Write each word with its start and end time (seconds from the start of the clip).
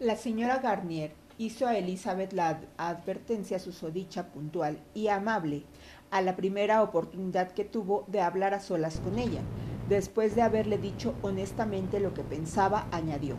La 0.00 0.16
señora 0.16 0.60
Garnier 0.60 1.12
hizo 1.36 1.66
a 1.66 1.76
Elizabeth 1.76 2.32
la 2.32 2.58
advertencia 2.78 3.58
susodicha 3.58 4.28
puntual 4.32 4.78
y 4.94 5.08
amable 5.08 5.64
a 6.10 6.22
la 6.22 6.36
primera 6.36 6.82
oportunidad 6.82 7.52
que 7.52 7.66
tuvo 7.66 8.06
de 8.06 8.22
hablar 8.22 8.54
a 8.54 8.60
solas 8.60 8.98
con 9.00 9.18
ella. 9.18 9.42
Después 9.90 10.34
de 10.34 10.40
haberle 10.40 10.78
dicho 10.78 11.14
honestamente 11.20 12.00
lo 12.00 12.14
que 12.14 12.22
pensaba, 12.22 12.86
añadió, 12.92 13.36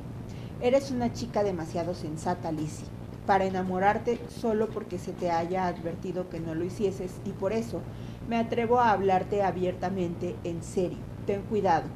Eres 0.61 0.91
una 0.91 1.11
chica 1.11 1.43
demasiado 1.43 1.95
sensata, 1.95 2.51
Lizzie, 2.51 2.85
para 3.25 3.45
enamorarte 3.45 4.19
solo 4.29 4.69
porque 4.69 4.99
se 4.99 5.13
te 5.13 5.31
haya 5.31 5.65
advertido 5.65 6.29
que 6.29 6.39
no 6.39 6.53
lo 6.53 6.63
hicieses 6.63 7.13
y 7.25 7.31
por 7.31 7.53
eso 7.53 7.81
me 8.29 8.37
atrevo 8.37 8.79
a 8.79 8.91
hablarte 8.91 9.41
abiertamente, 9.41 10.35
en 10.43 10.61
serio. 10.61 10.99
Ten 11.25 11.41
cuidado, 11.41 11.89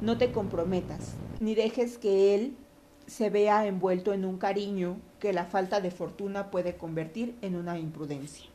no 0.00 0.18
te 0.18 0.30
comprometas, 0.30 1.14
ni 1.40 1.56
dejes 1.56 1.98
que 1.98 2.36
él 2.36 2.56
se 3.06 3.30
vea 3.30 3.66
envuelto 3.66 4.12
en 4.12 4.24
un 4.24 4.38
cariño 4.38 4.96
que 5.20 5.32
la 5.32 5.44
falta 5.44 5.80
de 5.80 5.90
fortuna 5.90 6.50
puede 6.50 6.76
convertir 6.76 7.36
en 7.42 7.56
una 7.56 7.78
imprudencia. 7.78 8.46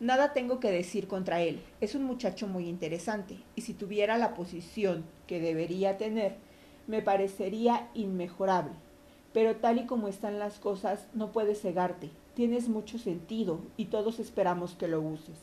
Nada 0.00 0.32
tengo 0.32 0.58
que 0.58 0.70
decir 0.70 1.06
contra 1.06 1.42
él. 1.42 1.62
Es 1.80 1.94
un 1.94 2.04
muchacho 2.04 2.48
muy 2.48 2.68
interesante, 2.68 3.38
y 3.54 3.60
si 3.60 3.72
tuviera 3.72 4.18
la 4.18 4.34
posición 4.34 5.04
que 5.26 5.40
debería 5.40 5.96
tener, 5.96 6.36
me 6.86 7.02
parecería 7.02 7.88
inmejorable. 7.94 8.72
Pero 9.32 9.56
tal 9.56 9.78
y 9.78 9.86
como 9.86 10.08
están 10.08 10.38
las 10.38 10.58
cosas, 10.58 11.06
no 11.14 11.30
puedes 11.30 11.60
cegarte. 11.60 12.10
Tienes 12.34 12.68
mucho 12.68 12.98
sentido, 12.98 13.60
y 13.76 13.86
todos 13.86 14.18
esperamos 14.18 14.74
que 14.74 14.88
lo 14.88 15.00
uses. 15.00 15.38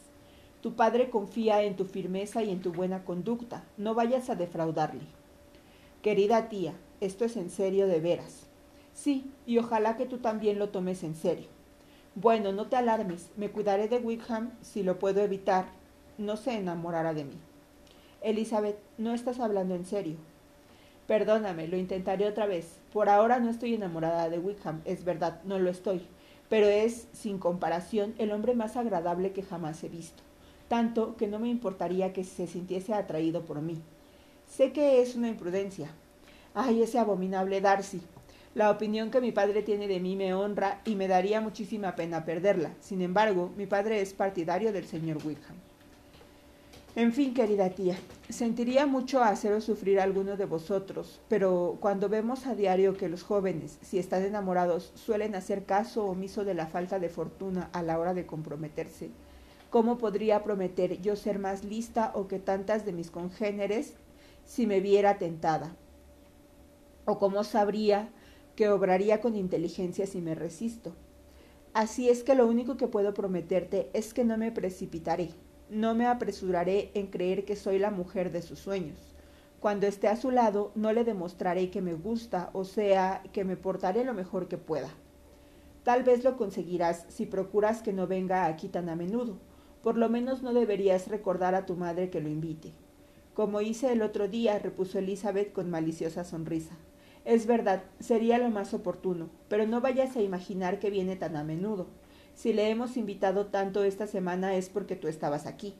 Tu 0.61 0.73
padre 0.73 1.09
confía 1.09 1.63
en 1.63 1.77
tu 1.77 1.85
firmeza 1.85 2.43
y 2.43 2.51
en 2.51 2.61
tu 2.61 2.73
buena 2.73 3.05
conducta. 3.05 3.63
No 3.77 3.93
vayas 3.93 4.29
a 4.29 4.35
defraudarle. 4.35 5.05
Querida 6.01 6.49
tía, 6.49 6.73
esto 7.01 7.25
es 7.25 7.37
en 7.37 7.49
serio 7.49 7.87
de 7.87 7.99
veras. 7.99 8.47
Sí, 8.93 9.31
y 9.45 9.57
ojalá 9.57 9.97
que 9.97 10.05
tú 10.05 10.17
también 10.17 10.59
lo 10.59 10.69
tomes 10.69 11.03
en 11.03 11.15
serio. 11.15 11.47
Bueno, 12.15 12.51
no 12.51 12.67
te 12.67 12.75
alarmes, 12.75 13.29
me 13.37 13.49
cuidaré 13.49 13.87
de 13.87 13.99
Wickham 13.99 14.51
si 14.61 14.83
lo 14.83 14.99
puedo 14.99 15.21
evitar. 15.21 15.65
No 16.17 16.35
se 16.35 16.53
enamorará 16.53 17.13
de 17.13 17.23
mí. 17.23 17.37
Elizabeth, 18.21 18.77
no 18.97 19.13
estás 19.13 19.39
hablando 19.39 19.75
en 19.75 19.85
serio. 19.85 20.17
Perdóname, 21.07 21.67
lo 21.67 21.77
intentaré 21.77 22.27
otra 22.27 22.45
vez. 22.45 22.79
Por 22.91 23.07
ahora 23.07 23.39
no 23.39 23.49
estoy 23.49 23.73
enamorada 23.73 24.29
de 24.29 24.39
Wickham, 24.39 24.81
es 24.85 25.05
verdad, 25.05 25.41
no 25.43 25.57
lo 25.59 25.69
estoy, 25.69 26.05
pero 26.49 26.67
es, 26.67 27.07
sin 27.13 27.37
comparación, 27.37 28.13
el 28.17 28.31
hombre 28.31 28.53
más 28.53 28.75
agradable 28.75 29.31
que 29.31 29.43
jamás 29.43 29.83
he 29.83 29.89
visto, 29.89 30.21
tanto 30.67 31.15
que 31.15 31.27
no 31.27 31.39
me 31.39 31.47
importaría 31.47 32.11
que 32.11 32.23
se 32.23 32.47
sintiese 32.47 32.93
atraído 32.93 33.45
por 33.45 33.61
mí. 33.61 33.81
Sé 34.47 34.71
que 34.71 35.01
es 35.01 35.15
una 35.15 35.29
imprudencia, 35.29 35.89
Ay, 36.53 36.81
ese 36.81 36.97
abominable 36.97 37.61
Darcy. 37.61 38.01
La 38.55 38.71
opinión 38.71 39.11
que 39.11 39.21
mi 39.21 39.31
padre 39.31 39.61
tiene 39.61 39.87
de 39.87 39.99
mí 39.99 40.15
me 40.15 40.33
honra 40.33 40.81
y 40.83 40.95
me 40.95 41.07
daría 41.07 41.39
muchísima 41.39 41.95
pena 41.95 42.25
perderla. 42.25 42.71
Sin 42.79 43.01
embargo, 43.01 43.51
mi 43.55 43.67
padre 43.67 44.01
es 44.01 44.13
partidario 44.13 44.73
del 44.73 44.85
señor 44.85 45.17
Wickham. 45.23 45.55
En 46.95 47.13
fin, 47.13 47.35
querida 47.35 47.69
tía, 47.69 47.95
sentiría 48.29 48.87
mucho 48.87 49.23
haceros 49.23 49.63
sufrir 49.63 49.99
a 49.99 50.03
alguno 50.03 50.37
de 50.37 50.45
vosotros, 50.45 51.21
pero 51.29 51.77
cuando 51.79 52.09
vemos 52.09 52.47
a 52.47 52.55
diario 52.55 52.97
que 52.97 53.09
los 53.09 53.21
jóvenes, 53.21 53.77
si 53.83 53.99
están 53.99 54.23
enamorados, 54.23 54.91
suelen 54.95 55.35
hacer 55.35 55.65
caso 55.65 56.05
omiso 56.05 56.43
de 56.43 56.55
la 56.55 56.65
falta 56.65 56.97
de 56.97 57.09
fortuna 57.09 57.69
a 57.73 57.83
la 57.83 57.99
hora 57.99 58.15
de 58.15 58.25
comprometerse, 58.25 59.11
¿cómo 59.69 59.99
podría 59.99 60.43
prometer 60.43 60.99
yo 60.99 61.15
ser 61.15 61.37
más 61.37 61.63
lista 61.63 62.11
o 62.15 62.27
que 62.27 62.39
tantas 62.39 62.85
de 62.85 62.91
mis 62.91 63.11
congéneres 63.11 63.93
si 64.45 64.65
me 64.65 64.79
viera 64.79 65.19
tentada? 65.19 65.75
¿O 67.09 67.17
cómo 67.17 67.43
sabría 67.43 68.11
que 68.55 68.69
obraría 68.69 69.19
con 69.19 69.35
inteligencia 69.35 70.05
si 70.05 70.21
me 70.21 70.35
resisto? 70.35 70.93
Así 71.73 72.07
es 72.07 72.23
que 72.23 72.35
lo 72.35 72.45
único 72.45 72.77
que 72.77 72.87
puedo 72.87 73.15
prometerte 73.15 73.89
es 73.93 74.13
que 74.13 74.23
no 74.23 74.37
me 74.37 74.51
precipitaré, 74.51 75.31
no 75.71 75.95
me 75.95 76.05
apresuraré 76.05 76.91
en 76.93 77.07
creer 77.07 77.45
que 77.45 77.55
soy 77.55 77.79
la 77.79 77.89
mujer 77.89 78.31
de 78.31 78.43
sus 78.43 78.59
sueños. 78.59 79.15
Cuando 79.59 79.87
esté 79.87 80.07
a 80.07 80.17
su 80.17 80.29
lado, 80.29 80.71
no 80.75 80.93
le 80.93 81.03
demostraré 81.03 81.71
que 81.71 81.81
me 81.81 81.95
gusta, 81.95 82.51
o 82.53 82.63
sea, 82.63 83.23
que 83.33 83.43
me 83.43 83.57
portaré 83.57 84.05
lo 84.05 84.13
mejor 84.13 84.47
que 84.47 84.59
pueda. 84.59 84.91
Tal 85.81 86.03
vez 86.03 86.23
lo 86.23 86.37
conseguirás 86.37 87.07
si 87.09 87.25
procuras 87.25 87.81
que 87.81 87.91
no 87.91 88.05
venga 88.05 88.45
aquí 88.45 88.67
tan 88.67 88.87
a 88.87 88.95
menudo. 88.95 89.39
Por 89.81 89.97
lo 89.97 90.09
menos 90.09 90.43
no 90.43 90.53
deberías 90.53 91.07
recordar 91.07 91.55
a 91.55 91.65
tu 91.65 91.75
madre 91.75 92.11
que 92.11 92.21
lo 92.21 92.29
invite. 92.29 92.71
Como 93.33 93.61
hice 93.61 93.91
el 93.91 94.03
otro 94.03 94.27
día, 94.27 94.59
repuso 94.59 94.99
Elizabeth 94.99 95.53
con 95.53 95.71
maliciosa 95.71 96.23
sonrisa. 96.23 96.77
Es 97.25 97.45
verdad, 97.45 97.83
sería 97.99 98.37
lo 98.37 98.49
más 98.49 98.73
oportuno, 98.73 99.29
pero 99.49 99.67
no 99.67 99.81
vayas 99.81 100.15
a 100.15 100.21
imaginar 100.21 100.79
que 100.79 100.89
viene 100.89 101.15
tan 101.15 101.35
a 101.35 101.43
menudo. 101.43 101.87
Si 102.33 102.53
le 102.53 102.69
hemos 102.69 102.97
invitado 102.97 103.47
tanto 103.47 103.83
esta 103.83 104.07
semana 104.07 104.55
es 104.55 104.69
porque 104.69 104.95
tú 104.95 105.07
estabas 105.07 105.45
aquí. 105.45 105.75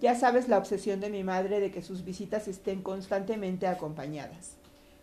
Ya 0.00 0.14
sabes 0.14 0.48
la 0.48 0.56
obsesión 0.56 1.00
de 1.00 1.10
mi 1.10 1.24
madre 1.24 1.60
de 1.60 1.70
que 1.70 1.82
sus 1.82 2.04
visitas 2.04 2.48
estén 2.48 2.82
constantemente 2.82 3.66
acompañadas. 3.66 4.56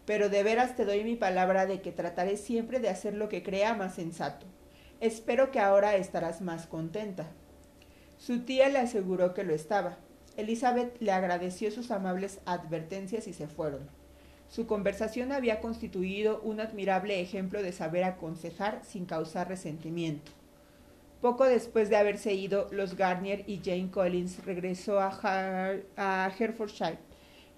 Pero 0.06 0.30
de 0.30 0.42
veras 0.42 0.76
te 0.76 0.86
doy 0.86 1.04
mi 1.04 1.16
palabra 1.16 1.66
de 1.66 1.82
que 1.82 1.92
trataré 1.92 2.38
siempre 2.38 2.80
de 2.80 2.90
hacer 2.90 3.14
lo 3.14 3.30
que 3.30 3.44
crea 3.44 3.76
más 3.76 3.96
sensato. 3.96 4.46
Espero 5.00 5.52
que 5.52 5.60
ahora 5.60 5.96
estarás 5.98 6.42
más 6.42 6.66
contenta. 6.66 7.28
Su 8.18 8.40
tía 8.40 8.70
le 8.70 8.80
aseguró 8.80 9.36
que 9.36 9.44
lo 9.44 9.54
estaba. 9.54 9.98
Elizabeth 10.38 11.00
le 11.02 11.12
agradeció 11.12 11.70
sus 11.70 11.92
amables 11.92 12.40
advertencias 12.46 13.28
y 13.28 13.34
se 13.34 13.48
fueron. 13.48 13.90
Su 14.50 14.66
conversación 14.66 15.32
había 15.32 15.60
constituido 15.60 16.40
un 16.42 16.60
admirable 16.60 17.22
ejemplo 17.22 17.62
de 17.62 17.74
saber 17.74 18.04
aconsejar 18.04 18.82
sin 18.84 19.06
causar 19.06 19.50
resentimiento. 19.50 20.32
Poco 21.22 21.46
después 21.46 21.90
de 21.90 21.98
haberse 21.98 22.34
ido, 22.34 22.68
los 22.72 22.96
Garnier 22.96 23.44
y 23.48 23.60
Jane 23.64 23.92
Collins 23.92 24.46
regresó 24.46 25.00
a, 25.00 25.12
a 25.98 26.32
Herefordshire, 26.40 27.00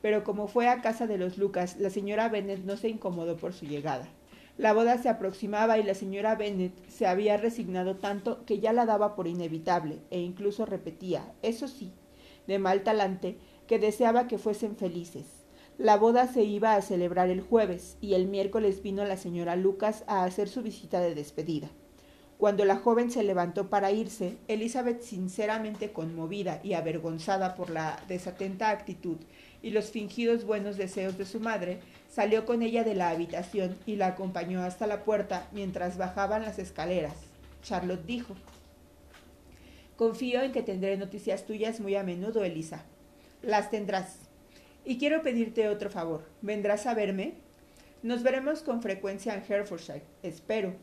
pero 0.01 0.23
como 0.23 0.47
fue 0.47 0.67
a 0.67 0.81
casa 0.81 1.07
de 1.07 1.17
los 1.17 1.37
Lucas, 1.37 1.77
la 1.77 1.89
señora 1.89 2.29
Bennet 2.29 2.63
no 2.63 2.77
se 2.77 2.89
incomodó 2.89 3.37
por 3.37 3.53
su 3.53 3.65
llegada. 3.65 4.07
La 4.57 4.73
boda 4.73 4.97
se 4.97 5.09
aproximaba 5.09 5.77
y 5.77 5.83
la 5.83 5.93
señora 5.93 6.35
Bennet 6.35 6.73
se 6.89 7.05
había 7.05 7.37
resignado 7.37 7.95
tanto 7.97 8.45
que 8.45 8.59
ya 8.59 8.73
la 8.73 8.85
daba 8.85 9.15
por 9.15 9.27
inevitable 9.27 9.99
e 10.09 10.19
incluso 10.19 10.65
repetía, 10.65 11.31
eso 11.41 11.67
sí, 11.67 11.93
de 12.47 12.59
mal 12.59 12.83
talante, 12.83 13.37
que 13.67 13.77
deseaba 13.77 14.27
que 14.27 14.37
fuesen 14.37 14.75
felices. 14.75 15.38
La 15.79 15.95
boda 15.95 16.27
se 16.27 16.43
iba 16.43 16.75
a 16.75 16.81
celebrar 16.81 17.29
el 17.29 17.39
jueves 17.39 17.95
y 18.01 18.13
el 18.13 18.27
miércoles 18.27 18.83
vino 18.83 19.05
la 19.05 19.15
señora 19.15 19.55
Lucas 19.55 20.03
a 20.07 20.25
hacer 20.25 20.49
su 20.49 20.61
visita 20.61 20.99
de 20.99 21.15
despedida. 21.15 21.69
Cuando 22.37 22.65
la 22.65 22.75
joven 22.75 23.09
se 23.09 23.23
levantó 23.23 23.69
para 23.69 23.89
irse, 23.89 24.35
Elizabeth, 24.49 25.01
sinceramente 25.01 25.93
conmovida 25.93 26.59
y 26.65 26.73
avergonzada 26.73 27.55
por 27.55 27.69
la 27.69 28.03
desatenta 28.09 28.71
actitud 28.71 29.19
y 29.61 29.69
los 29.69 29.89
fingidos 29.89 30.43
buenos 30.43 30.75
deseos 30.75 31.17
de 31.17 31.25
su 31.25 31.39
madre, 31.39 31.79
salió 32.09 32.45
con 32.45 32.61
ella 32.61 32.83
de 32.83 32.95
la 32.95 33.07
habitación 33.07 33.77
y 33.85 33.95
la 33.95 34.07
acompañó 34.07 34.61
hasta 34.61 34.85
la 34.85 35.05
puerta 35.05 35.47
mientras 35.53 35.97
bajaban 35.97 36.41
las 36.41 36.59
escaleras. 36.59 37.15
Charlotte 37.63 38.05
dijo 38.05 38.35
Confío 39.95 40.41
en 40.41 40.51
que 40.51 40.61
tendré 40.61 40.97
noticias 40.97 41.45
tuyas 41.45 41.79
muy 41.79 41.95
a 41.95 42.03
menudo, 42.03 42.43
Elisa. 42.43 42.83
Las 43.41 43.69
tendrás, 43.69 44.28
y 44.89 44.97
quiero 44.97 45.21
pedirte 45.21 45.69
otro 45.69 45.91
favor. 45.91 46.25
¿Vendrás 46.41 46.87
a 46.87 46.95
verme? 46.95 47.35
Nos 48.01 48.23
veremos 48.23 48.63
con 48.63 48.81
frecuencia 48.81 49.35
en 49.35 49.43
Herefordshire, 49.47 50.01
espero. 50.23 50.73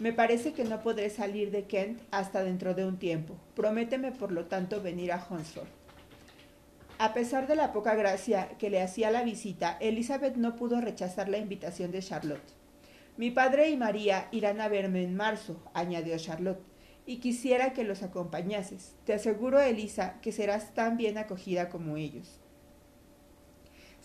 Me 0.00 0.12
parece 0.12 0.52
que 0.52 0.64
no 0.64 0.82
podré 0.82 1.10
salir 1.10 1.52
de 1.52 1.62
Kent 1.62 2.02
hasta 2.10 2.42
dentro 2.42 2.74
de 2.74 2.84
un 2.84 2.98
tiempo. 2.98 3.36
Prométeme, 3.54 4.10
por 4.10 4.32
lo 4.32 4.46
tanto, 4.46 4.82
venir 4.82 5.12
a 5.12 5.24
Hunsford. 5.30 5.68
A 6.98 7.14
pesar 7.14 7.46
de 7.46 7.54
la 7.54 7.72
poca 7.72 7.94
gracia 7.94 8.48
que 8.58 8.68
le 8.68 8.82
hacía 8.82 9.12
la 9.12 9.22
visita, 9.22 9.78
Elizabeth 9.80 10.34
no 10.34 10.56
pudo 10.56 10.80
rechazar 10.80 11.28
la 11.28 11.38
invitación 11.38 11.92
de 11.92 12.02
Charlotte. 12.02 12.52
Mi 13.16 13.30
padre 13.30 13.70
y 13.70 13.76
María 13.76 14.26
irán 14.32 14.60
a 14.60 14.66
verme 14.66 15.04
en 15.04 15.14
marzo, 15.14 15.62
añadió 15.72 16.18
Charlotte, 16.18 16.64
y 17.06 17.18
quisiera 17.18 17.74
que 17.74 17.84
los 17.84 18.02
acompañases. 18.02 18.96
Te 19.04 19.14
aseguro, 19.14 19.60
Elisa, 19.60 20.18
que 20.20 20.32
serás 20.32 20.74
tan 20.74 20.96
bien 20.96 21.16
acogida 21.16 21.68
como 21.68 21.96
ellos. 21.96 22.40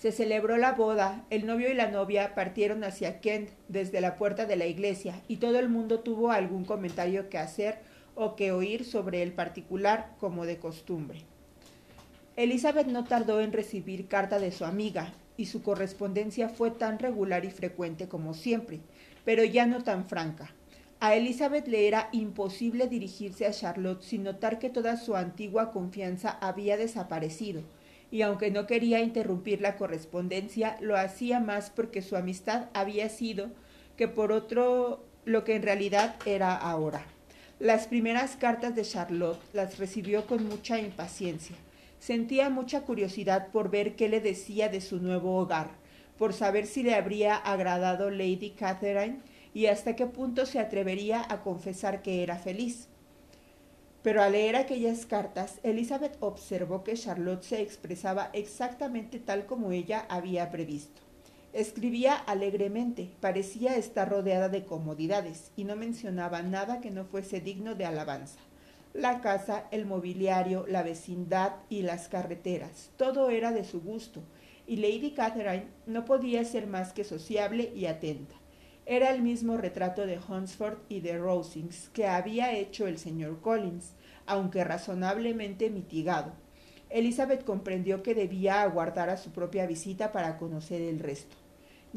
Se 0.02 0.12
celebró 0.12 0.58
la 0.58 0.72
boda, 0.72 1.24
el 1.30 1.46
novio 1.46 1.70
y 1.70 1.76
la 1.76 1.92
novia 1.92 2.34
partieron 2.34 2.84
hacia 2.84 3.22
Kent 3.22 3.52
desde 3.68 4.02
la 4.02 4.16
puerta 4.16 4.48
de 4.48 4.56
la 4.56 4.66
iglesia 4.66 5.22
y 5.28 5.36
todo 5.36 5.60
el 5.60 5.70
mundo 5.70 6.00
tuvo 6.00 6.32
algún 6.32 6.66
comentario 6.66 7.30
que 7.30 7.38
hacer 7.38 7.78
o 8.16 8.36
que 8.36 8.52
oír 8.52 8.84
sobre 8.84 9.22
el 9.22 9.32
particular 9.32 10.16
como 10.20 10.48
de 10.48 10.58
costumbre. 10.58 11.20
Elizabeth 12.36 12.88
no 12.88 13.04
tardó 13.04 13.42
en 13.42 13.54
recibir 13.54 14.08
carta 14.08 14.40
de 14.40 14.52
su 14.52 14.66
amiga 14.66 15.14
y 15.38 15.46
su 15.46 15.62
correspondencia 15.62 16.50
fue 16.50 16.72
tan 16.72 16.98
regular 16.98 17.46
y 17.46 17.52
frecuente 17.52 18.08
como 18.08 18.34
siempre, 18.34 18.80
pero 19.24 19.44
ya 19.44 19.68
no 19.68 19.84
tan 19.84 20.06
franca. 20.08 20.50
A 21.00 21.14
Elizabeth 21.14 21.68
le 21.68 21.88
era 21.88 22.10
imposible 22.12 22.88
dirigirse 22.88 23.46
a 23.46 23.52
Charlotte 23.52 24.02
sin 24.02 24.24
notar 24.24 24.58
que 24.58 24.72
toda 24.72 24.98
su 24.98 25.16
antigua 25.16 25.72
confianza 25.72 26.40
había 26.42 26.76
desaparecido 26.76 27.62
y 28.12 28.22
aunque 28.22 28.52
no 28.52 28.68
quería 28.68 29.00
interrumpir 29.00 29.62
la 29.62 29.78
correspondencia, 29.78 30.78
lo 30.82 30.98
hacía 30.98 31.40
más 31.40 31.70
porque 31.70 32.02
su 32.02 32.18
amistad 32.18 32.66
había 32.74 33.08
sido 33.10 33.50
que 33.96 34.10
por 34.10 34.34
otro 34.34 35.06
lo 35.24 35.44
que 35.46 35.56
en 35.56 35.64
realidad 35.64 36.16
era 36.26 36.56
ahora. 36.56 37.06
Las 37.60 37.88
primeras 37.88 38.36
cartas 38.36 38.76
de 38.76 38.84
Charlotte 38.84 39.40
las 39.54 39.78
recibió 39.78 40.26
con 40.26 40.48
mucha 40.48 40.80
impaciencia. 40.80 41.56
Sentía 42.00 42.50
mucha 42.50 42.82
curiosidad 42.82 43.50
por 43.52 43.70
ver 43.70 43.96
qué 43.96 44.10
le 44.10 44.20
decía 44.20 44.68
de 44.68 44.82
su 44.82 45.00
nuevo 45.00 45.38
hogar, 45.38 45.70
por 46.18 46.34
saber 46.34 46.66
si 46.66 46.84
le 46.84 46.96
habría 46.96 47.36
agradado 47.36 48.10
Lady 48.10 48.56
Catherine 48.58 49.20
y 49.54 49.68
hasta 49.68 49.96
qué 49.96 50.08
punto 50.08 50.46
se 50.46 50.60
atrevería 50.60 51.24
a 51.30 51.44
confesar 51.44 52.02
que 52.02 52.24
era 52.24 52.38
feliz. 52.38 52.88
Pero 54.04 54.24
al 54.24 54.32
leer 54.32 54.56
aquellas 54.56 55.06
cartas, 55.06 55.60
Elizabeth 55.64 56.18
observó 56.22 56.84
que 56.84 56.96
Charlotte 56.96 57.44
se 57.44 57.62
expresaba 57.62 58.32
exactamente 58.34 59.20
tal 59.20 59.46
como 59.46 59.72
ella 59.72 60.06
había 60.10 60.50
previsto. 60.50 61.02
Escribía 61.54 62.16
alegremente, 62.16 63.12
parecía 63.20 63.76
estar 63.76 64.10
rodeada 64.10 64.50
de 64.50 64.66
comodidades 64.66 65.52
y 65.56 65.66
no 65.66 65.76
mencionaba 65.76 66.42
nada 66.42 66.80
que 66.80 66.92
no 66.92 67.06
fuese 67.06 67.42
digno 67.42 67.76
de 67.76 67.86
alabanza. 67.86 68.40
La 68.94 69.22
casa, 69.22 69.68
el 69.72 69.86
mobiliario, 69.86 70.66
la 70.68 70.82
vecindad 70.82 71.54
y 71.70 71.84
las 71.84 72.08
carreteras, 72.08 72.90
todo 72.98 73.30
era 73.30 73.52
de 73.52 73.66
su 73.66 73.82
gusto, 73.82 74.24
y 74.66 74.78
Lady 74.78 75.12
Catherine 75.12 75.68
no 75.86 76.06
podía 76.06 76.44
ser 76.46 76.68
más 76.68 76.94
que 76.94 77.04
sociable 77.04 77.72
y 77.76 77.86
atenta. 77.86 78.41
Era 78.92 79.12
el 79.12 79.22
mismo 79.22 79.56
retrato 79.56 80.06
de 80.06 80.20
Hunsford 80.20 80.80
y 80.90 81.00
de 81.00 81.18
Rosings 81.18 81.88
que 81.94 82.08
había 82.08 82.52
hecho 82.52 82.88
el 82.88 82.98
señor 82.98 83.40
Collins, 83.40 83.94
aunque 84.26 84.66
razonablemente 84.66 85.70
mitigado. 85.70 86.34
Elizabeth 86.90 87.46
comprendió 87.46 88.04
que 88.04 88.16
debía 88.16 88.62
aguardar 88.62 89.10
a 89.10 89.16
su 89.16 89.32
propia 89.32 89.66
visita 89.66 90.12
para 90.12 90.38
conocer 90.38 90.82
el 90.82 91.00
resto. 91.00 91.38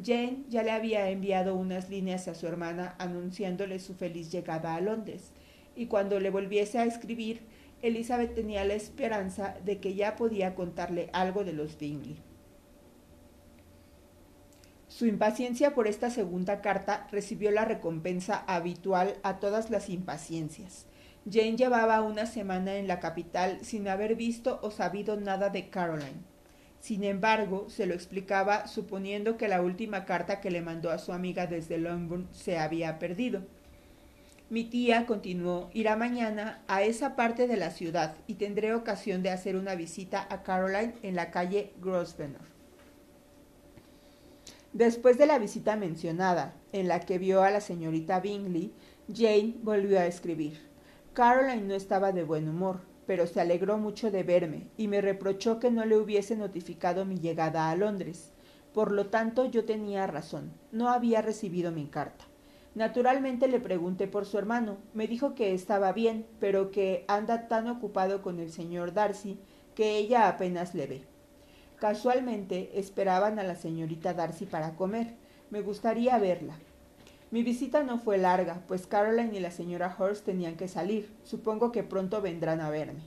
Jane 0.00 0.44
ya 0.48 0.62
le 0.62 0.70
había 0.70 1.10
enviado 1.10 1.56
unas 1.56 1.90
líneas 1.90 2.28
a 2.28 2.36
su 2.36 2.46
hermana 2.46 2.94
anunciándole 3.00 3.80
su 3.80 3.96
feliz 3.96 4.30
llegada 4.30 4.76
a 4.76 4.80
Londres, 4.80 5.32
y 5.74 5.86
cuando 5.86 6.20
le 6.20 6.30
volviese 6.30 6.78
a 6.78 6.84
escribir, 6.84 7.40
Elizabeth 7.82 8.36
tenía 8.36 8.64
la 8.64 8.74
esperanza 8.74 9.56
de 9.64 9.80
que 9.80 9.96
ya 9.96 10.14
podía 10.14 10.54
contarle 10.54 11.10
algo 11.12 11.42
de 11.42 11.54
los 11.54 11.76
Bingley. 11.76 12.22
Su 14.94 15.06
impaciencia 15.06 15.74
por 15.74 15.88
esta 15.88 16.08
segunda 16.08 16.60
carta 16.60 17.08
recibió 17.10 17.50
la 17.50 17.64
recompensa 17.64 18.44
habitual 18.46 19.16
a 19.24 19.40
todas 19.40 19.68
las 19.68 19.88
impaciencias. 19.88 20.86
Jane 21.28 21.56
llevaba 21.56 22.00
una 22.00 22.26
semana 22.26 22.76
en 22.76 22.86
la 22.86 23.00
capital 23.00 23.58
sin 23.62 23.88
haber 23.88 24.14
visto 24.14 24.60
o 24.62 24.70
sabido 24.70 25.16
nada 25.16 25.50
de 25.50 25.68
Caroline. 25.68 26.22
Sin 26.78 27.02
embargo, 27.02 27.68
se 27.68 27.86
lo 27.86 27.94
explicaba 27.94 28.68
suponiendo 28.68 29.36
que 29.36 29.48
la 29.48 29.62
última 29.62 30.04
carta 30.04 30.40
que 30.40 30.52
le 30.52 30.62
mandó 30.62 30.92
a 30.92 30.98
su 30.98 31.12
amiga 31.12 31.48
desde 31.48 31.78
Longbourn 31.78 32.28
se 32.30 32.60
había 32.60 33.00
perdido. 33.00 33.42
Mi 34.48 34.62
tía, 34.62 35.06
continuó, 35.06 35.70
irá 35.74 35.96
mañana 35.96 36.62
a 36.68 36.84
esa 36.84 37.16
parte 37.16 37.48
de 37.48 37.56
la 37.56 37.72
ciudad 37.72 38.14
y 38.28 38.34
tendré 38.34 38.72
ocasión 38.72 39.24
de 39.24 39.30
hacer 39.30 39.56
una 39.56 39.74
visita 39.74 40.24
a 40.30 40.44
Caroline 40.44 40.94
en 41.02 41.16
la 41.16 41.32
calle 41.32 41.72
Grosvenor. 41.82 42.53
Después 44.74 45.16
de 45.16 45.24
la 45.24 45.38
visita 45.38 45.76
mencionada, 45.76 46.54
en 46.72 46.88
la 46.88 47.00
que 47.00 47.16
vio 47.16 47.42
a 47.42 47.50
la 47.50 47.62
señorita 47.62 48.20
Bingley, 48.20 48.74
Jane 49.10 49.54
volvió 49.62 49.98
a 49.98 50.06
escribir. 50.06 50.60
Caroline 51.14 51.62
no 51.62 51.74
estaba 51.74 52.12
de 52.12 52.24
buen 52.24 52.48
humor 52.48 52.80
pero 53.06 53.26
se 53.26 53.40
alegró 53.40 53.78
mucho 53.78 54.10
de 54.10 54.22
verme 54.22 54.68
y 54.76 54.88
me 54.88 55.00
reprochó 55.00 55.58
que 55.58 55.70
no 55.70 55.84
le 55.84 55.96
hubiese 55.96 56.36
notificado 56.36 57.04
mi 57.04 57.18
llegada 57.18 57.70
a 57.70 57.76
Londres. 57.76 58.32
Por 58.72 58.90
lo 58.90 59.06
tanto, 59.06 59.44
yo 59.46 59.64
tenía 59.64 60.06
razón, 60.06 60.52
no 60.72 60.88
había 60.88 61.22
recibido 61.22 61.70
mi 61.70 61.86
carta. 61.86 62.24
Naturalmente 62.74 63.46
le 63.46 63.60
pregunté 63.60 64.08
por 64.08 64.26
su 64.26 64.36
hermano. 64.36 64.78
Me 64.94 65.06
dijo 65.06 65.34
que 65.36 65.54
estaba 65.54 65.92
bien, 65.92 66.26
pero 66.40 66.72
que 66.72 67.04
anda 67.06 67.46
tan 67.46 67.68
ocupado 67.68 68.20
con 68.20 68.40
el 68.40 68.50
señor 68.50 68.92
Darcy 68.94 69.38
que 69.76 69.96
ella 69.96 70.28
apenas 70.28 70.74
le 70.74 70.86
ve. 70.86 71.13
Casualmente 71.84 72.80
esperaban 72.80 73.38
a 73.38 73.42
la 73.42 73.56
señorita 73.56 74.14
Darcy 74.14 74.46
para 74.46 74.74
comer. 74.74 75.16
Me 75.50 75.60
gustaría 75.60 76.16
verla. 76.16 76.56
Mi 77.30 77.42
visita 77.42 77.82
no 77.82 77.98
fue 77.98 78.16
larga, 78.16 78.62
pues 78.66 78.86
Caroline 78.86 79.36
y 79.36 79.40
la 79.40 79.50
señora 79.50 79.94
Hurst 79.98 80.24
tenían 80.24 80.56
que 80.56 80.66
salir. 80.66 81.14
Supongo 81.24 81.72
que 81.72 81.82
pronto 81.82 82.22
vendrán 82.22 82.62
a 82.62 82.70
verme. 82.70 83.02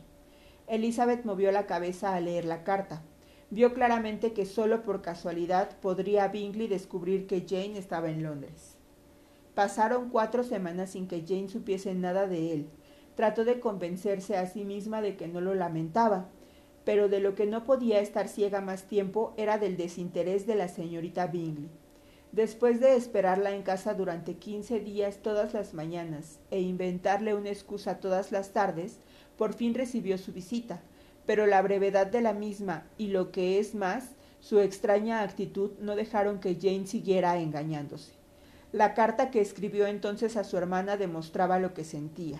Elizabeth 0.68 1.26
movió 1.26 1.52
la 1.52 1.66
cabeza 1.66 2.14
al 2.14 2.26
leer 2.26 2.46
la 2.46 2.64
carta. 2.64 3.02
Vio 3.50 3.74
claramente 3.74 4.34
que 4.34 4.46
solo 4.46 4.84
por 4.84 5.02
casualidad 5.02 5.76
podría 5.80 6.28
Bingley 6.28 6.68
descubrir 6.68 7.26
que 7.26 7.48
Jane 7.50 7.80
estaba 7.80 8.12
en 8.12 8.22
Londres. 8.22 8.78
Pasaron 9.56 10.12
cuatro 10.12 10.44
semanas 10.44 10.92
sin 10.92 11.08
que 11.08 11.26
Jane 11.28 11.50
supiese 11.50 11.96
nada 11.96 12.28
de 12.28 12.54
él. 12.54 12.70
Trató 13.16 13.44
de 13.44 13.60
convencerse 13.60 14.38
a 14.38 14.46
sí 14.46 14.66
misma 14.66 15.02
de 15.02 15.18
que 15.18 15.28
no 15.28 15.42
lo 15.42 15.56
lamentaba, 15.56 16.30
pero 16.88 17.10
de 17.10 17.19
lo 17.19 17.36
que 17.36 17.45
no 17.45 17.66
podía 17.66 18.00
estar 18.00 18.30
ciega 18.30 18.62
más 18.62 18.84
tiempo 18.84 19.34
era 19.36 19.57
del 19.57 19.75
desinterés 19.75 20.48
de 20.48 20.56
la 20.56 20.69
señorita 20.69 21.28
Bingley. 21.28 21.69
Después 22.31 22.80
de 22.80 22.95
esperarla 22.95 23.51
en 23.51 23.62
casa 23.62 23.94
durante 23.94 24.36
quince 24.36 24.80
días 24.80 25.18
todas 25.18 25.54
las 25.54 25.74
mañanas 25.74 26.39
e 26.50 26.62
inventarle 26.62 27.36
una 27.36 27.50
excusa 27.50 28.00
todas 28.00 28.31
las 28.31 28.54
tardes, 28.54 29.00
por 29.38 29.54
fin 29.54 29.74
recibió 29.74 30.18
su 30.18 30.31
visita, 30.31 30.81
pero 31.25 31.45
la 31.45 31.62
brevedad 31.62 32.07
de 32.07 32.22
la 32.22 32.31
misma 32.31 32.88
y 32.98 33.07
lo 33.07 33.33
que 33.33 33.60
es 33.60 33.75
más, 33.75 34.16
su 34.40 34.62
extraña 34.62 35.24
actitud 35.24 35.72
no 35.81 35.98
dejaron 35.98 36.40
que 36.40 36.56
Jane 36.56 36.88
siguiera 36.88 37.38
engañándose. 37.38 38.13
La 38.72 38.94
carta 38.94 39.30
que 39.30 39.42
escribió 39.42 39.88
entonces 39.88 40.38
a 40.38 40.45
su 40.45 40.56
hermana 40.56 40.95
demostraba 40.95 41.60
lo 41.60 41.74
que 41.74 41.83
sentía. 41.83 42.40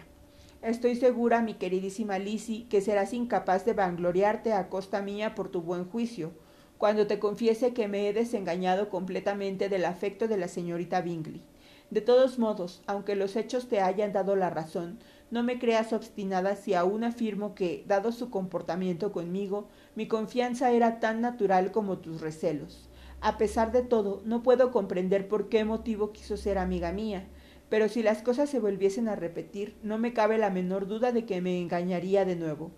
Estoy 0.63 0.95
segura, 0.95 1.44
mi 1.44 1.54
queridísima 1.54 2.18
Lizzie, 2.18 2.65
que 2.68 2.81
serás 2.81 3.13
incapaz 3.13 3.63
de 3.63 3.74
vangloriarte 3.74 4.54
a 4.54 4.69
costa 4.69 5.04
mía 5.04 5.36
por 5.36 5.50
tu 5.50 5.62
buen 5.62 5.86
juicio, 5.86 6.31
cuando 6.80 7.06
te 7.06 7.19
confiese 7.19 7.74
que 7.74 7.88
me 7.88 8.09
he 8.09 8.13
desengañado 8.13 8.89
completamente 8.89 9.69
del 9.69 9.86
afecto 9.86 10.27
de 10.27 10.38
la 10.38 10.48
señorita 10.48 11.01
Bingley. 11.01 11.44
De 11.92 12.01
todos 12.01 12.39
modos, 12.39 12.81
aunque 12.88 13.15
los 13.15 13.36
hechos 13.36 13.68
te 13.68 13.81
hayan 13.81 14.13
dado 14.13 14.36
la 14.36 14.50
razón, 14.50 14.98
no 15.30 15.44
me 15.44 15.59
creas 15.59 15.94
obstinada 15.94 16.56
si 16.56 16.74
aún 16.74 17.03
afirmo 17.03 17.53
que, 17.53 17.83
dado 17.88 18.12
su 18.12 18.31
comportamiento 18.31 19.12
conmigo, 19.12 19.68
mi 19.95 20.07
confianza 20.07 20.71
era 20.71 21.00
tan 21.00 21.21
natural 21.21 21.71
como 21.71 22.00
tus 22.00 22.19
recelos. 22.19 22.89
A 23.21 23.38
pesar 23.38 23.71
de 23.71 23.83
todo, 23.83 24.21
no 24.25 24.42
puedo 24.42 24.71
comprender 24.71 25.27
por 25.27 25.50
qué 25.50 25.65
motivo 25.65 26.12
quiso 26.13 26.36
ser 26.36 26.57
amiga 26.57 26.91
mía, 26.91 27.27
pero 27.69 27.89
si 27.89 28.03
las 28.03 28.21
cosas 28.21 28.50
se 28.50 28.59
volviesen 28.59 29.07
a 29.07 29.15
repetir, 29.15 29.75
no 29.83 29.97
me 29.97 30.13
cabe 30.13 30.38
la 30.38 30.50
menor 30.50 30.88
duda 30.88 31.12
de 31.12 31.25
que 31.25 31.41
me 31.41 31.62
engañaría 31.62 32.25
de 32.25 32.36
nuevo. 32.36 32.71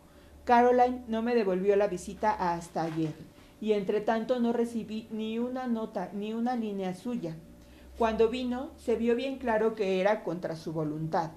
Caroline 0.46 1.04
no 1.08 1.22
me 1.22 1.36
devolvió 1.36 1.76
la 1.76 1.88
visita 1.88 2.32
hasta 2.32 2.84
ayer 2.84 3.14
y 3.62 3.74
entre 3.74 4.02
tanto 4.02 4.40
no 4.40 4.54
recibí 4.54 5.08
ni 5.12 5.38
una 5.38 5.68
nota 5.68 6.10
ni 6.14 6.34
una 6.34 6.56
línea 6.56 6.94
suya. 6.94 7.36
Cuando 7.98 8.30
vino, 8.30 8.72
se 8.78 8.96
vio 8.96 9.16
bien 9.16 9.38
claro 9.38 9.76
que 9.76 10.00
era 10.00 10.24
contra 10.24 10.56
su 10.56 10.72
voluntad. 10.72 11.32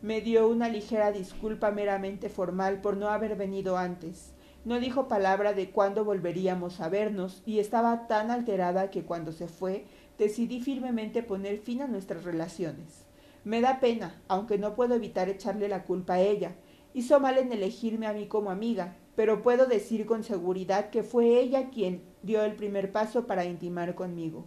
Me 0.00 0.20
dio 0.20 0.48
una 0.48 0.68
ligera 0.68 1.10
disculpa 1.10 1.70
meramente 1.72 2.28
formal 2.28 2.80
por 2.80 2.96
no 2.96 3.08
haber 3.08 3.36
venido 3.36 3.76
antes. 3.76 4.32
No 4.64 4.78
dijo 4.78 5.08
palabra 5.08 5.52
de 5.52 5.70
cuándo 5.70 6.04
volveríamos 6.04 6.80
a 6.80 6.88
vernos 6.88 7.42
y 7.44 7.58
estaba 7.58 8.06
tan 8.06 8.30
alterada 8.30 8.90
que 8.90 9.02
cuando 9.02 9.32
se 9.32 9.48
fue 9.48 9.86
decidí 10.18 10.60
firmemente 10.60 11.22
poner 11.22 11.58
fin 11.58 11.82
a 11.82 11.86
nuestras 11.86 12.24
relaciones. 12.24 13.06
Me 13.44 13.60
da 13.60 13.80
pena, 13.80 14.22
aunque 14.28 14.58
no 14.58 14.74
puedo 14.74 14.94
evitar 14.94 15.28
echarle 15.28 15.68
la 15.68 15.84
culpa 15.84 16.14
a 16.14 16.20
ella. 16.20 16.56
Hizo 16.94 17.20
mal 17.20 17.38
en 17.38 17.52
elegirme 17.52 18.06
a 18.06 18.12
mí 18.12 18.26
como 18.26 18.50
amiga, 18.50 18.96
pero 19.16 19.42
puedo 19.42 19.66
decir 19.66 20.06
con 20.06 20.24
seguridad 20.24 20.90
que 20.90 21.02
fue 21.02 21.40
ella 21.40 21.70
quien 21.70 22.02
dio 22.22 22.42
el 22.42 22.54
primer 22.54 22.92
paso 22.92 23.26
para 23.26 23.44
intimar 23.44 23.94
conmigo. 23.94 24.46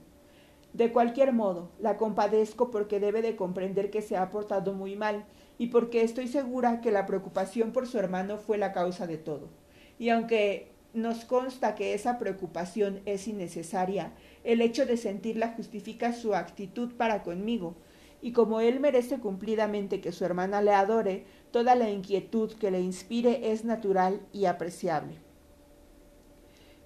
De 0.74 0.92
cualquier 0.92 1.34
modo, 1.34 1.72
la 1.80 1.98
compadezco 1.98 2.72
porque 2.72 3.00
debe 3.00 3.22
de 3.22 3.36
comprender 3.36 3.90
que 3.90 4.02
se 4.02 4.18
ha 4.18 4.30
portado 4.30 4.74
muy 4.74 4.96
mal 4.96 5.26
y 5.58 5.68
porque 5.68 6.02
estoy 6.02 6.28
segura 6.28 6.82
que 6.82 6.92
la 6.92 7.06
preocupación 7.06 7.72
por 7.72 7.88
su 7.88 7.98
hermano 7.98 8.38
fue 8.38 8.58
la 8.58 8.74
causa 8.74 9.08
de 9.08 9.18
todo. 9.18 9.50
Y 9.98 10.10
aunque 10.10 10.72
nos 10.94 11.26
consta 11.26 11.76
que 11.76 11.94
esa 11.94 12.18
preocupación 12.18 13.02
es 13.06 13.28
innecesaria, 13.28 14.14
el 14.44 14.62
hecho 14.62 14.86
de 14.86 14.98
sentirla 14.98 15.54
justifica 15.56 16.14
su 16.14 16.34
actitud 16.34 16.94
para 16.96 17.24
conmigo, 17.24 17.76
y 18.22 18.32
como 18.32 18.62
él 18.62 18.80
merece 18.80 19.20
cumplidamente 19.20 20.02
que 20.02 20.12
su 20.12 20.26
hermana 20.26 20.62
le 20.62 20.74
adore, 20.74 21.26
toda 21.52 21.76
la 21.76 21.90
inquietud 21.90 22.52
que 22.54 22.72
le 22.72 22.82
inspire 22.82 23.52
es 23.52 23.64
natural 23.64 24.22
y 24.34 24.46
apreciable. 24.46 25.20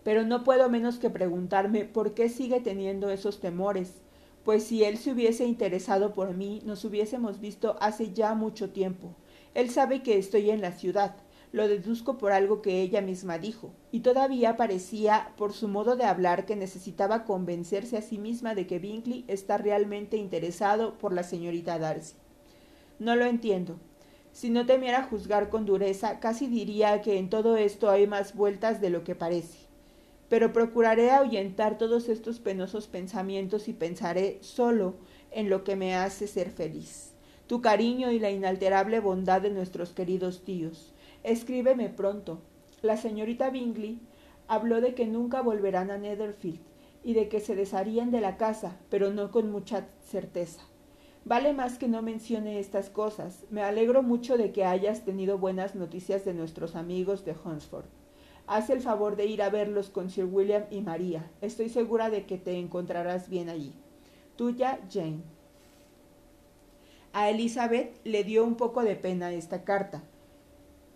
Pero 0.04 0.24
no 0.26 0.44
puedo 0.44 0.70
menos 0.70 0.98
que 0.98 1.10
preguntarme 1.10 1.86
por 1.86 2.14
qué 2.14 2.28
sigue 2.28 2.60
teniendo 2.60 3.10
esos 3.10 3.40
temores, 3.40 4.02
pues 4.44 4.64
si 4.64 4.84
él 4.84 4.98
se 4.98 5.12
hubiese 5.12 5.46
interesado 5.46 6.14
por 6.14 6.36
mí, 6.36 6.62
nos 6.66 6.84
hubiésemos 6.84 7.40
visto 7.40 7.78
hace 7.80 8.12
ya 8.12 8.34
mucho 8.34 8.72
tiempo. 8.72 9.16
Él 9.54 9.70
sabe 9.70 10.02
que 10.02 10.18
estoy 10.18 10.50
en 10.50 10.62
la 10.62 10.72
ciudad, 10.72 11.16
lo 11.52 11.68
deduzco 11.68 12.18
por 12.18 12.32
algo 12.32 12.62
que 12.62 12.82
ella 12.82 13.02
misma 13.02 13.38
dijo, 13.38 13.74
y 13.92 14.00
todavía 14.00 14.56
parecía, 14.56 15.34
por 15.38 15.52
su 15.52 15.68
modo 15.68 15.98
de 15.98 16.06
hablar, 16.06 16.46
que 16.46 16.56
necesitaba 16.56 17.26
convencerse 17.26 17.98
a 17.98 18.02
sí 18.02 18.18
misma 18.18 18.56
de 18.56 18.68
que 18.68 18.80
Bingley 18.80 19.26
está 19.28 19.58
realmente 19.58 20.16
interesado 20.16 20.98
por 20.98 21.12
la 21.12 21.24
señorita 21.24 21.78
Darcy. 21.78 22.16
No 23.00 23.16
lo 23.16 23.26
entiendo. 23.26 23.80
Si 24.32 24.50
no 24.50 24.66
temiera 24.66 25.04
juzgar 25.04 25.50
con 25.50 25.66
dureza, 25.66 26.22
casi 26.22 26.48
diría 26.48 27.02
que 27.02 27.18
en 27.18 27.30
todo 27.30 27.58
esto 27.58 27.90
hay 27.90 28.08
más 28.08 28.34
vueltas 28.34 28.80
de 28.80 28.90
lo 28.90 29.04
que 29.04 29.16
parece. 29.16 29.58
Pero 30.30 30.54
procuraré 30.54 31.12
ahuyentar 31.12 31.78
todos 31.78 32.08
estos 32.08 32.40
penosos 32.40 32.88
pensamientos 32.88 33.68
y 33.68 33.74
pensaré 33.74 34.38
solo 34.40 34.96
en 35.32 35.50
lo 35.50 35.66
que 35.66 35.76
me 35.76 35.96
hace 35.96 36.28
ser 36.28 36.50
feliz. 36.50 37.12
Tu 37.48 37.60
cariño 37.60 38.12
y 38.12 38.20
la 38.20 38.32
inalterable 38.32 39.02
bondad 39.02 39.42
de 39.42 39.50
nuestros 39.50 39.92
queridos 39.92 40.46
tíos 40.46 40.94
Escríbeme 41.24 41.90
pronto. 41.90 42.40
La 42.82 42.98
señorita 42.98 43.52
Bingley 43.52 44.00
habló 44.48 44.82
de 44.82 44.96
que 44.96 45.06
nunca 45.06 45.42
volverán 45.42 45.92
a 45.92 46.00
Netherfield 46.00 46.60
y 47.04 47.14
de 47.14 47.30
que 47.30 47.40
se 47.40 47.56
desharían 47.56 48.10
de 48.10 48.22
la 48.22 48.38
casa, 48.38 48.80
pero 48.90 49.12
no 49.12 49.30
con 49.30 49.52
mucha 49.52 49.88
certeza. 50.02 50.62
Vale 51.24 51.54
más 51.54 51.78
que 51.78 51.88
no 51.88 52.02
mencione 52.02 52.60
estas 52.60 52.90
cosas. 52.90 53.46
Me 53.52 53.62
alegro 53.62 54.02
mucho 54.02 54.36
de 54.36 54.52
que 54.52 54.66
hayas 54.66 55.06
tenido 55.06 55.38
buenas 55.38 55.76
noticias 55.76 56.26
de 56.26 56.34
nuestros 56.34 56.76
amigos 56.76 57.24
de 57.24 57.36
Hunsford. 57.46 57.86
Haz 58.48 58.72
el 58.72 58.82
favor 58.82 59.16
de 59.16 59.28
ir 59.28 59.44
a 59.44 59.52
verlos 59.52 59.92
con 59.92 60.10
Sir 60.10 60.26
William 60.26 60.64
y 60.72 60.82
María. 60.82 61.30
Estoy 61.42 61.70
segura 61.70 62.10
de 62.10 62.26
que 62.26 62.40
te 62.40 62.58
encontrarás 62.58 63.30
bien 63.30 63.50
allí. 63.50 63.76
Tuya, 64.36 64.80
Jane. 64.92 65.22
A 67.14 67.30
Elizabeth 67.30 68.00
le 68.04 68.24
dio 68.24 68.44
un 68.44 68.56
poco 68.56 68.82
de 68.82 68.96
pena 68.96 69.32
esta 69.32 69.64
carta 69.64 70.04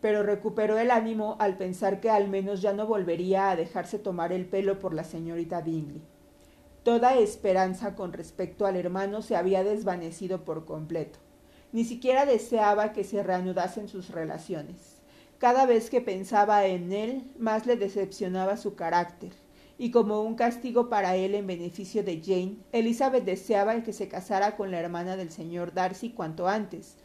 pero 0.05 0.21
recuperó 0.21 0.77
el 0.77 0.91
ánimo 0.91 1.35
al 1.39 1.57
pensar 1.57 1.99
que 1.99 2.11
al 2.11 2.27
menos 2.27 2.61
ya 2.61 2.73
no 2.73 2.85
volvería 2.85 3.49
a 3.49 3.55
dejarse 3.55 3.97
tomar 3.97 4.31
el 4.31 4.45
pelo 4.45 4.77
por 4.77 4.93
la 4.93 5.03
señorita 5.03 5.61
Bingley. 5.61 6.03
Toda 6.83 7.17
esperanza 7.17 7.95
con 7.95 8.13
respecto 8.13 8.67
al 8.67 8.75
hermano 8.75 9.23
se 9.23 9.35
había 9.35 9.63
desvanecido 9.63 10.45
por 10.45 10.65
completo. 10.65 11.17
Ni 11.71 11.85
siquiera 11.85 12.27
deseaba 12.27 12.93
que 12.93 13.03
se 13.03 13.23
reanudasen 13.23 13.87
sus 13.87 14.11
relaciones. 14.11 14.97
Cada 15.39 15.65
vez 15.65 15.89
que 15.89 16.01
pensaba 16.01 16.67
en 16.67 16.93
él, 16.93 17.23
más 17.39 17.65
le 17.65 17.75
decepcionaba 17.75 18.57
su 18.57 18.75
carácter, 18.75 19.31
y 19.79 19.89
como 19.89 20.21
un 20.21 20.35
castigo 20.35 20.87
para 20.87 21.15
él 21.15 21.33
en 21.33 21.47
beneficio 21.47 22.03
de 22.03 22.21
Jane, 22.23 22.57
Elizabeth 22.73 23.25
deseaba 23.25 23.81
que 23.81 23.91
se 23.91 24.07
casara 24.07 24.55
con 24.55 24.69
la 24.69 24.79
hermana 24.79 25.17
del 25.17 25.31
señor 25.31 25.73
Darcy 25.73 26.11
cuanto 26.11 26.47
antes, 26.47 26.95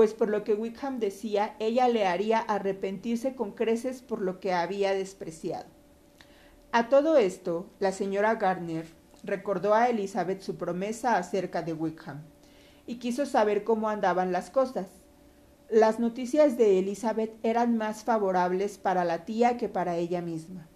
pues 0.00 0.14
por 0.14 0.30
lo 0.30 0.44
que 0.44 0.54
Wickham 0.54 0.98
decía, 0.98 1.56
ella 1.58 1.86
le 1.86 2.06
haría 2.06 2.38
arrepentirse 2.38 3.34
con 3.34 3.52
creces 3.52 4.00
por 4.00 4.22
lo 4.22 4.40
que 4.40 4.54
había 4.54 4.94
despreciado. 4.94 5.66
A 6.72 6.88
todo 6.88 7.18
esto, 7.18 7.66
la 7.80 7.92
señora 7.92 8.36
Gardner 8.36 8.86
recordó 9.22 9.74
a 9.74 9.90
Elizabeth 9.90 10.40
su 10.40 10.56
promesa 10.56 11.18
acerca 11.18 11.60
de 11.60 11.74
Wickham 11.74 12.22
y 12.86 12.94
quiso 12.94 13.26
saber 13.26 13.62
cómo 13.62 13.90
andaban 13.90 14.32
las 14.32 14.48
cosas. 14.48 14.86
Las 15.68 16.00
noticias 16.00 16.56
de 16.56 16.78
Elizabeth 16.78 17.34
eran 17.42 17.76
más 17.76 18.02
favorables 18.02 18.78
para 18.78 19.04
la 19.04 19.26
tía 19.26 19.58
que 19.58 19.68
para 19.68 19.96
ella 19.96 20.22
misma. 20.22 20.66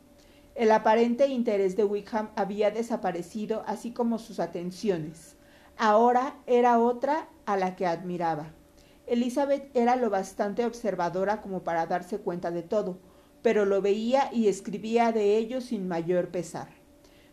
El 0.54 0.70
aparente 0.70 1.28
interés 1.28 1.76
de 1.76 1.84
Wickham 1.84 2.28
había 2.36 2.70
desaparecido, 2.70 3.64
así 3.66 3.90
como 3.90 4.18
sus 4.18 4.38
atenciones. 4.38 5.36
Ahora 5.78 6.36
era 6.46 6.78
otra 6.78 7.30
a 7.46 7.56
la 7.56 7.74
que 7.74 7.86
admiraba. 7.86 8.52
Elizabeth 9.06 9.70
era 9.74 9.96
lo 9.96 10.08
bastante 10.08 10.64
observadora 10.64 11.40
como 11.42 11.62
para 11.62 11.86
darse 11.86 12.18
cuenta 12.18 12.50
de 12.50 12.62
todo, 12.62 12.98
pero 13.42 13.66
lo 13.66 13.82
veía 13.82 14.30
y 14.32 14.48
escribía 14.48 15.12
de 15.12 15.36
ello 15.36 15.60
sin 15.60 15.86
mayor 15.86 16.28
pesar. 16.28 16.68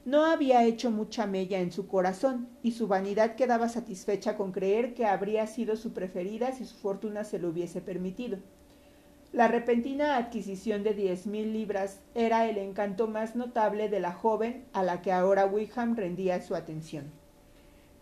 No 0.04 0.26
había 0.26 0.66
hecho 0.66 0.92
mucha 0.92 1.28
mella 1.28 1.60
en 1.60 1.72
su 1.72 1.88
corazón, 1.88 2.50
y 2.64 2.72
su 2.72 2.88
vanidad 2.88 3.36
quedaba 3.36 3.70
satisfecha 3.70 4.36
con 4.36 4.52
creer 4.52 4.94
que 4.94 5.06
habría 5.06 5.46
sido 5.48 5.78
su 5.78 5.94
preferida 5.94 6.52
si 6.52 6.66
su 6.66 6.76
fortuna 6.76 7.24
se 7.24 7.40
lo 7.40 7.50
hubiese 7.50 7.82
permitido. 7.82 8.40
La 9.32 9.48
repentina 9.48 10.18
adquisición 10.18 10.84
de 10.84 10.94
diez 10.94 11.26
mil 11.26 11.54
libras 11.54 12.02
era 12.16 12.50
el 12.50 12.58
encanto 12.58 13.08
más 13.08 13.38
notable 13.38 13.88
de 13.88 14.02
la 14.02 14.12
joven 14.12 14.66
a 14.74 14.84
la 14.84 15.02
que 15.02 15.14
ahora 15.14 15.46
Wickham 15.46 15.96
rendía 15.96 16.42
su 16.42 16.56
atención. 16.56 17.21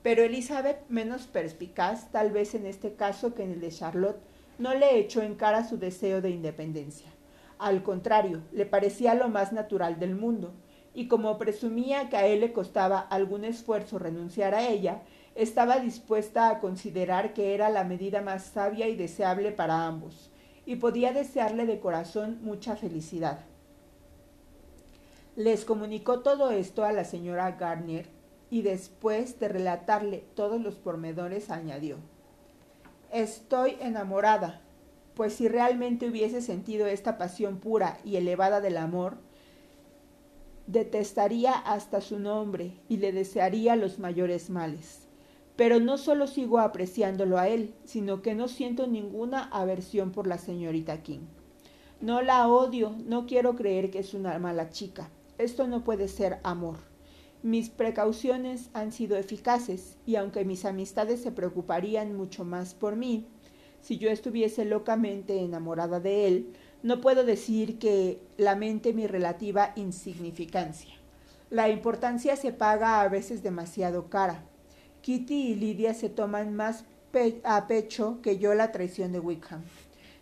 Pero 0.01 0.24
Elizabeth, 0.24 0.88
menos 0.88 1.27
perspicaz 1.27 2.10
tal 2.12 2.32
vez 2.32 2.56
en 2.56 2.65
este 2.65 2.94
caso 2.94 3.34
que 3.34 3.44
en 3.44 3.51
el 3.51 3.60
de 3.60 3.70
Charlotte, 3.70 4.22
no 4.58 4.74
le 4.74 4.98
echó 4.98 5.22
en 5.22 5.36
cara 5.36 5.68
su 5.68 5.77
deseo 5.77 6.22
de 6.22 6.29
independencia. 6.29 7.10
Al 7.58 7.84
contrario, 7.84 8.41
le 8.51 8.65
parecía 8.65 9.13
lo 9.13 9.27
más 9.27 9.51
natural 9.51 10.00
del 10.00 10.15
mundo, 10.15 10.53
y 10.94 11.08
como 11.08 11.38
presumía 11.38 12.10
que 12.10 12.18
a 12.18 12.25
él 12.25 12.39
le 12.39 12.53
costaba 12.53 13.00
algún 13.00 13.44
esfuerzo 13.44 14.00
renunciar 14.00 14.56
a 14.56 14.68
ella, 14.68 15.01
estaba 15.36 15.79
dispuesta 15.79 16.50
a 16.50 16.60
considerar 16.60 17.34
que 17.34 17.53
era 17.53 17.70
la 17.70 17.84
medida 17.84 18.22
más 18.22 18.44
sabia 18.44 18.88
y 18.88 18.96
deseable 18.96 19.51
para 19.51 19.86
ambos, 19.86 20.32
y 20.65 20.77
podía 20.77 21.13
desearle 21.13 21.65
de 21.65 21.79
corazón 21.79 22.39
mucha 22.41 22.75
felicidad. 22.75 23.39
Les 25.36 25.63
comunicó 25.63 26.20
todo 26.20 26.51
esto 26.51 26.84
a 26.84 26.91
la 26.91 27.06
señora 27.06 27.51
Gardner, 27.51 28.18
y 28.50 28.62
después 28.62 29.39
de 29.39 29.48
relatarle 29.48 30.25
todos 30.36 30.62
los 30.62 30.75
pormenores 30.75 31.50
añadió 31.50 31.98
Estoy 33.12 33.75
enamorada, 33.79 34.62
pues 35.15 35.34
si 35.34 35.48
realmente 35.48 36.08
hubiese 36.08 36.41
sentido 36.41 36.86
esta 36.86 37.18
pasión 37.18 37.58
pura 37.58 37.98
y 38.06 38.18
elevada 38.18 38.62
del 38.62 38.77
amor, 38.77 39.18
detestaría 40.68 41.53
hasta 41.53 42.01
su 42.01 42.20
nombre 42.20 42.74
y 42.88 42.98
le 42.98 43.12
desearía 43.12 43.75
los 43.75 43.98
mayores 43.98 44.51
males. 44.51 45.08
Pero 45.56 45.79
no 45.79 45.98
solo 45.98 46.27
sigo 46.27 46.60
apreciándolo 46.60 47.39
a 47.39 47.48
él, 47.48 47.74
sino 47.84 48.22
que 48.22 48.36
no 48.36 48.48
siento 48.48 48.86
ninguna 48.86 49.46
aversión 49.46 50.12
por 50.12 50.27
la 50.27 50.38
señorita 50.38 51.01
King. 51.01 51.25
No 52.00 52.22
la 52.22 52.48
odio, 52.48 52.96
no 53.06 53.25
quiero 53.25 53.56
creer 53.56 53.89
que 53.89 54.00
es 54.00 54.13
una 54.13 54.38
mala 54.38 54.70
chica. 54.70 55.10
Esto 55.39 55.68
no 55.68 55.84
puede 55.84 56.08
ser 56.08 56.39
amor. 56.44 56.88
Mis 57.41 57.69
precauciones 57.69 58.69
han 58.74 58.91
sido 58.91 59.15
eficaces 59.15 59.98
y 60.05 60.17
aunque 60.17 60.43
mis 60.43 60.65
amistades 60.65 61.22
se 61.22 61.31
preocuparían 61.31 62.15
mucho 62.15 62.43
más 62.43 62.74
por 62.74 62.98
mí, 62.98 63.27
si 63.81 63.98
yo 63.98 64.10
estuviese 64.10 64.65
locamente 64.65 65.39
enamorada 65.39 66.01
de 66.01 66.27
él, 66.27 66.53
no 66.84 67.00
puedo 67.00 67.24
decir 67.24 67.79
que 67.79 68.19
lamente 68.38 68.93
mi 68.93 69.08
relativa 69.08 69.72
insignificancia. 69.77 70.96
La 71.50 71.69
importancia 71.69 72.36
se 72.36 72.51
paga 72.51 73.01
a 73.01 73.08
veces 73.08 73.41
demasiado 73.41 74.10
cara. 74.10 74.43
Kitty 75.01 75.48
y 75.51 75.55
Lidia 75.55 75.93
se 75.93 76.10
toman 76.10 76.53
más 76.53 76.84
a 77.43 77.67
pecho 77.67 78.19
que 78.22 78.38
yo 78.38 78.53
la 78.53 78.74
traición 78.74 79.13
de 79.13 79.19
Wickham. 79.19 79.63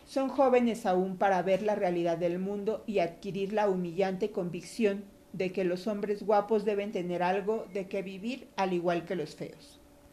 Son 0.06 0.30
jóvenes 0.30 0.86
aún 0.86 1.18
para 1.18 1.42
ver 1.42 1.64
la 1.64 1.76
realidad 1.76 2.18
del 2.18 2.40
mundo 2.40 2.84
y 2.86 3.00
adquirir 3.00 3.54
la 3.54 3.70
humillante 3.70 4.32
convicción 4.32 5.04
de 5.34 5.52
que 5.52 5.64
los 5.64 5.88
hombres 5.88 6.24
guapos 6.24 6.66
deben 6.66 6.92
tener 6.92 7.24
algo 7.24 7.68
de 7.74 7.88
qué 7.88 8.02
vivir 8.02 8.48
al 8.56 8.74
igual 8.74 9.06
que 9.06 9.16
los 9.16 9.36
feos. 9.36 9.80